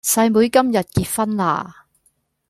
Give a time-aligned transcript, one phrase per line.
[0.03, 1.85] 細妹今日結婚啦！